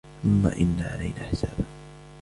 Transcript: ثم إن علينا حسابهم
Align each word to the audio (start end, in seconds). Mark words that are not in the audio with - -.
ثم 0.23 0.47
إن 0.47 0.77
علينا 0.89 1.23
حسابهم 1.23 1.65